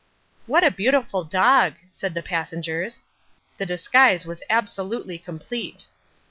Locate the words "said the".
1.91-2.23